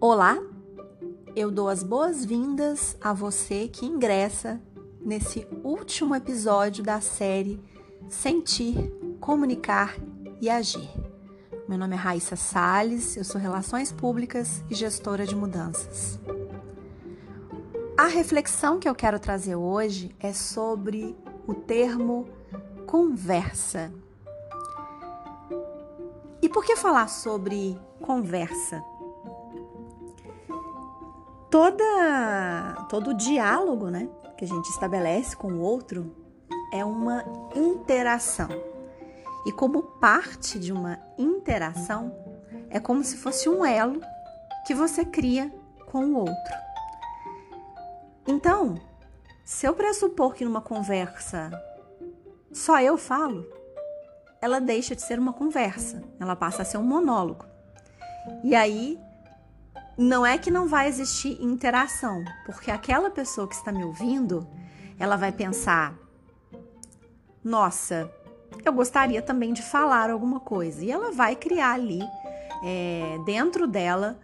[0.00, 0.38] Olá,
[1.34, 4.62] eu dou as boas-vindas a você que ingressa
[5.00, 7.60] nesse último episódio da série
[8.08, 9.96] Sentir, Comunicar
[10.40, 10.88] e Agir.
[11.68, 16.20] Meu nome é Raíssa Sales, eu sou Relações Públicas e gestora de mudanças.
[17.96, 22.28] A reflexão que eu quero trazer hoje é sobre o termo
[22.86, 23.92] conversa.
[26.40, 28.80] E por que falar sobre conversa?
[31.50, 36.14] Toda todo diálogo, né, que a gente estabelece com o outro
[36.72, 37.24] é uma
[37.54, 38.48] interação.
[39.46, 42.14] E como parte de uma interação,
[42.68, 44.00] é como se fosse um elo
[44.66, 45.52] que você cria
[45.86, 46.54] com o outro.
[48.26, 48.74] Então,
[49.44, 51.50] se eu pressupor que numa conversa
[52.52, 53.46] só eu falo,
[54.40, 57.46] ela deixa de ser uma conversa, ela passa a ser um monólogo.
[58.44, 58.98] E aí
[59.98, 64.46] não é que não vai existir interação, porque aquela pessoa que está me ouvindo,
[64.96, 65.98] ela vai pensar:
[67.42, 68.08] nossa,
[68.64, 70.84] eu gostaria também de falar alguma coisa.
[70.84, 72.00] E ela vai criar ali,
[72.62, 74.16] é, dentro dela,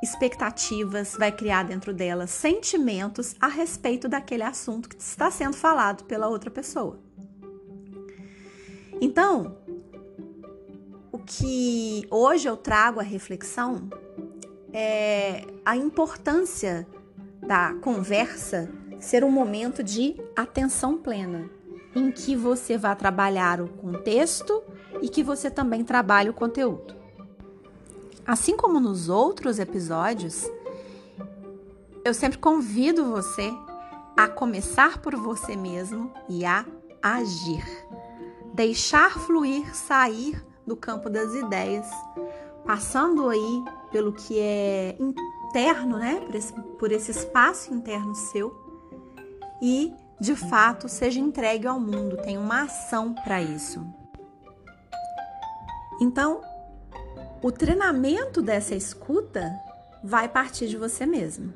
[0.00, 6.28] expectativas, vai criar dentro dela sentimentos a respeito daquele assunto que está sendo falado pela
[6.28, 7.00] outra pessoa.
[9.00, 9.56] Então,
[11.10, 13.88] o que hoje eu trago a reflexão
[14.72, 16.86] é, a importância
[17.42, 21.48] da conversa ser um momento de atenção plena,
[21.94, 24.62] em que você vai trabalhar o contexto
[25.00, 26.94] e que você também trabalhe o conteúdo.
[28.26, 30.48] Assim como nos outros episódios,
[32.04, 33.52] eu sempre convido você
[34.16, 36.64] a começar por você mesmo e a
[37.02, 37.64] agir.
[38.52, 41.86] Deixar fluir, sair do campo das ideias,
[42.64, 46.20] passando aí pelo que é interno, né?
[46.26, 48.54] Por esse, por esse espaço interno seu
[49.60, 53.84] e de fato seja entregue ao mundo, tem uma ação para isso.
[56.00, 56.40] Então,
[57.42, 59.50] o treinamento dessa escuta
[60.04, 61.52] vai partir de você mesmo,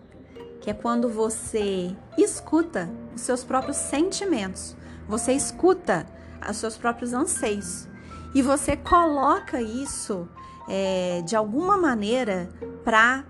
[0.60, 4.76] que é quando você escuta os seus próprios sentimentos,
[5.06, 6.06] você escuta
[6.48, 7.86] os seus próprios anseios
[8.34, 10.28] e você coloca isso
[10.68, 12.50] é, de alguma maneira
[12.84, 13.24] para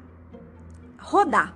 [0.99, 1.55] rodar.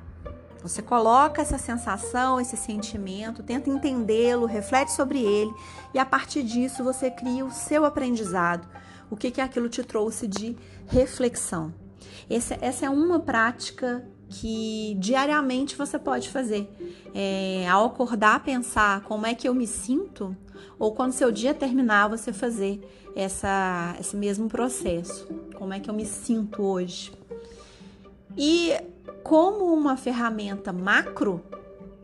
[0.62, 5.52] Você coloca essa sensação, esse sentimento, tenta entendê-lo, reflete sobre ele
[5.94, 8.68] e a partir disso você cria o seu aprendizado.
[9.10, 10.56] O que, que aquilo te trouxe de
[10.86, 11.72] reflexão?
[12.28, 16.68] Esse, essa é uma prática que diariamente você pode fazer.
[17.14, 20.36] É, ao acordar, pensar como é que eu me sinto,
[20.78, 22.80] ou quando seu dia terminar, você fazer
[23.14, 25.26] essa, esse mesmo processo.
[25.56, 27.12] Como é que eu me sinto hoje?
[28.36, 28.72] E
[29.22, 31.42] como uma ferramenta macro,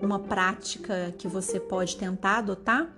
[0.01, 2.89] uma prática que você pode tentar adotar,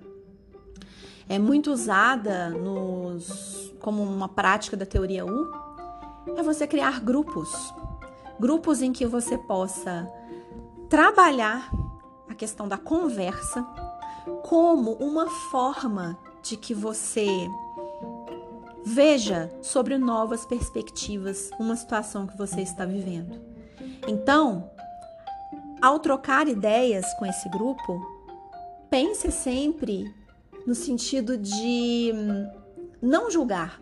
[1.29, 5.53] é muito usada nos, como uma prática da teoria U,
[6.37, 7.53] é você criar grupos.
[8.39, 10.11] Grupos em que você possa
[10.89, 11.71] trabalhar
[12.29, 13.67] a questão da conversa
[14.43, 17.49] como uma forma de que você
[18.85, 23.41] veja sobre novas perspectivas uma situação que você está vivendo.
[24.07, 24.71] Então,
[25.83, 28.01] ao trocar ideias com esse grupo,
[28.89, 30.15] pense sempre
[30.67, 32.49] no sentido de hum,
[33.03, 33.81] não julgar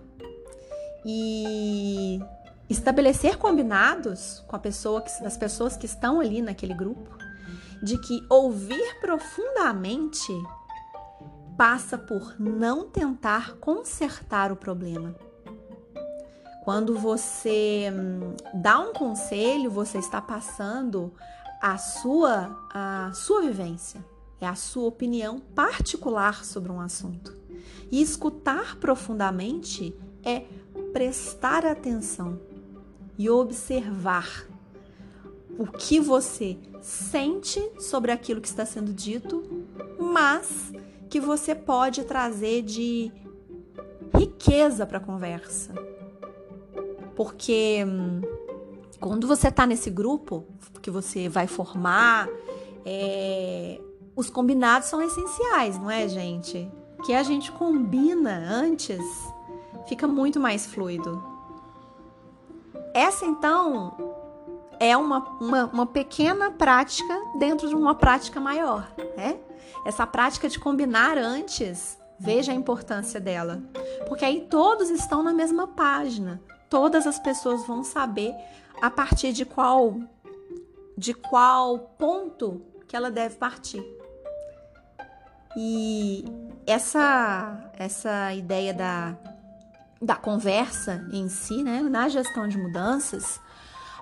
[1.05, 2.19] e
[2.69, 7.24] estabelecer combinados com a pessoa que, as pessoas que estão ali naquele grupo
[7.83, 10.33] de que ouvir profundamente
[11.57, 15.15] passa por não tentar consertar o problema.
[16.65, 21.13] Quando você hum, dá um conselho, você está passando
[21.61, 24.05] a sua a sua vivência,
[24.41, 27.37] é a sua opinião particular sobre um assunto.
[27.91, 30.41] E escutar profundamente é
[30.93, 32.41] prestar atenção
[33.19, 34.47] e observar
[35.59, 39.43] o que você sente sobre aquilo que está sendo dito,
[39.99, 40.73] mas
[41.09, 43.13] que você pode trazer de
[44.17, 45.73] riqueza para a conversa.
[47.15, 48.21] Porque hum,
[49.01, 50.45] quando você está nesse grupo
[50.83, 52.29] que você vai formar,
[52.85, 53.81] é,
[54.17, 56.71] os combinados são essenciais, não é, gente?
[57.05, 59.01] Que a gente combina antes
[59.87, 61.23] fica muito mais fluido.
[62.93, 64.14] Essa então
[64.81, 69.39] é uma, uma, uma pequena prática dentro de uma prática maior, né?
[69.85, 73.63] Essa prática de combinar antes, veja a importância dela.
[74.09, 76.41] Porque aí todos estão na mesma página,
[76.71, 78.35] todas as pessoas vão saber
[78.81, 79.97] a partir de qual
[80.97, 83.83] de qual ponto que ela deve partir.
[85.57, 86.25] E
[86.67, 89.17] essa essa ideia da
[90.01, 93.41] da conversa em si, né, na gestão de mudanças,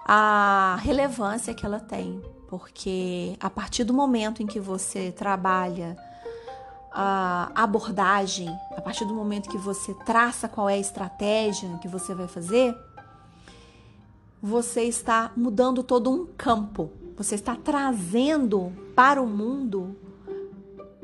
[0.04, 5.96] a relevância que ela tem, porque a partir do momento em que você trabalha
[6.92, 12.14] a abordagem, a partir do momento que você traça qual é a estratégia que você
[12.14, 12.76] vai fazer,
[14.42, 16.90] você está mudando todo um campo.
[17.16, 19.96] Você está trazendo para o mundo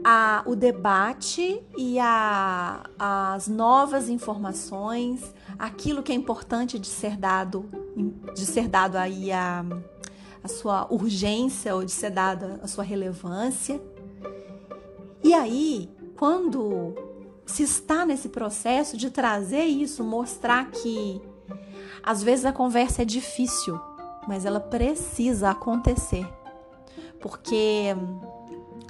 [0.05, 7.69] a, o debate e a, as novas informações, aquilo que é importante de ser dado,
[8.35, 9.65] de ser dado aí a,
[10.43, 13.81] a sua urgência ou de ser dada a sua relevância.
[15.23, 16.95] E aí, quando
[17.45, 21.21] se está nesse processo de trazer isso, mostrar que
[22.03, 23.79] às vezes a conversa é difícil,
[24.27, 26.27] mas ela precisa acontecer.
[27.21, 27.95] Porque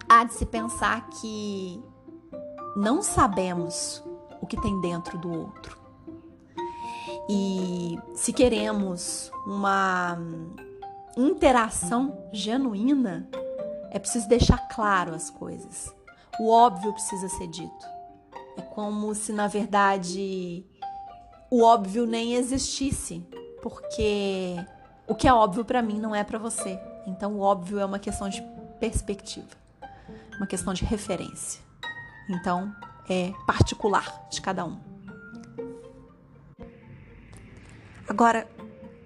[0.08, 1.82] há de se pensar que
[2.76, 4.02] não sabemos
[4.40, 5.78] o que tem dentro do outro.
[7.28, 10.19] E se queremos uma
[11.16, 13.28] interação genuína,
[13.90, 15.94] é preciso deixar claro as coisas.
[16.38, 17.87] O óbvio precisa ser dito.
[18.56, 20.64] É como se, na verdade,
[21.50, 23.26] o óbvio nem existisse,
[23.62, 24.56] porque
[25.06, 26.78] o que é óbvio para mim não é para você.
[27.06, 28.43] Então, o óbvio é uma questão de
[28.78, 29.49] perspectiva,
[30.38, 31.61] uma questão de referência.
[32.31, 32.75] Então,
[33.08, 34.81] é particular de cada um.
[38.08, 38.49] Agora,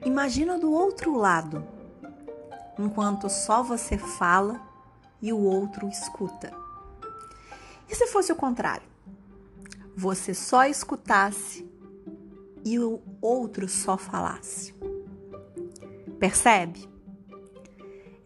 [0.05, 1.67] imagina do outro lado,
[2.79, 4.61] enquanto só você fala
[5.21, 6.53] e o outro escuta.
[7.89, 8.87] E se fosse o contrário?
[9.97, 11.69] Você só escutasse
[12.65, 14.75] e o outro só falasse?
[16.19, 16.89] Percebe?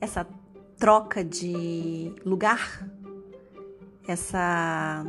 [0.00, 0.26] Essa
[0.78, 2.86] troca de lugar,
[4.06, 5.04] essa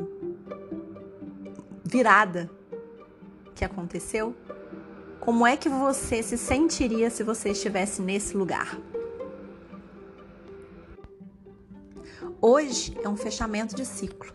[1.83, 2.49] virada
[3.55, 4.35] que aconteceu,
[5.19, 8.77] como é que você se sentiria se você estivesse nesse lugar?
[12.41, 14.31] Hoje é um fechamento de ciclo.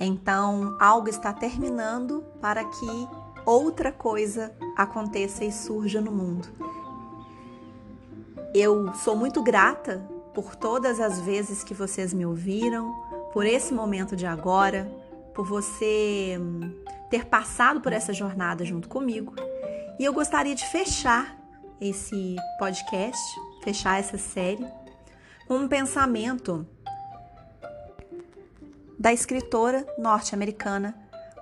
[0.00, 3.08] Então, algo está terminando para que
[3.44, 6.48] outra coisa aconteça e surja no mundo.
[8.54, 9.98] Eu sou muito grata
[10.34, 12.94] por todas as vezes que vocês me ouviram,
[13.32, 14.90] por esse momento de agora,
[15.34, 16.74] por você hum,
[17.10, 19.34] ter passado por essa jornada junto comigo.
[19.98, 21.36] E eu gostaria de fechar
[21.80, 23.20] esse podcast,
[23.62, 24.66] fechar essa série,
[25.46, 26.66] com um pensamento
[28.98, 30.94] da escritora norte-americana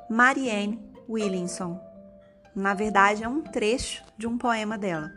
[0.09, 1.81] Marianne Williamson.
[2.55, 5.11] Na verdade, é um trecho de um poema dela.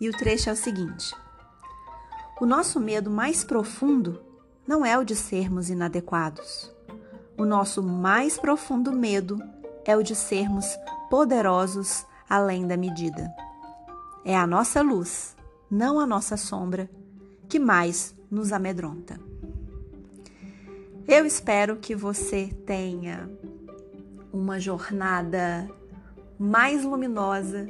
[0.00, 1.14] E o trecho é o seguinte:
[2.40, 4.23] O nosso medo mais profundo
[4.66, 6.72] não é o de sermos inadequados.
[7.36, 9.42] O nosso mais profundo medo
[9.84, 10.66] é o de sermos
[11.10, 13.30] poderosos além da medida.
[14.24, 15.36] É a nossa luz,
[15.70, 16.88] não a nossa sombra,
[17.48, 19.20] que mais nos amedronta.
[21.06, 23.30] Eu espero que você tenha
[24.32, 25.70] uma jornada
[26.38, 27.68] mais luminosa,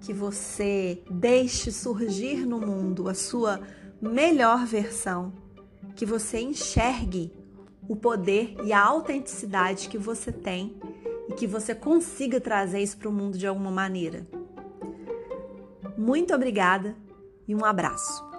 [0.00, 3.60] que você deixe surgir no mundo a sua
[4.00, 5.32] melhor versão,
[5.94, 7.32] que você enxergue
[7.88, 10.76] o poder e a autenticidade que você tem
[11.28, 14.26] e que você consiga trazer isso para o mundo de alguma maneira.
[15.96, 16.96] Muito obrigada
[17.46, 18.33] e um abraço.